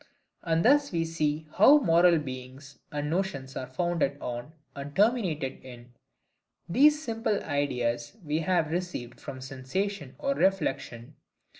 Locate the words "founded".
3.67-4.19